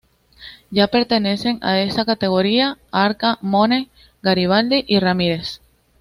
Ya 0.71 0.87
pertenecen 0.87 1.59
a 1.61 1.77
esa 1.79 2.05
categoría: 2.05 2.79
Arca-mone, 2.89 3.89
Garibaldi 4.23 4.83
y 4.87 4.97
Ramírez. 4.97 5.61